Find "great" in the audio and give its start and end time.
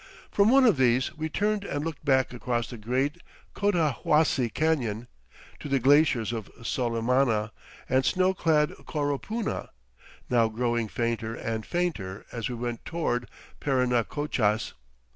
2.79-3.21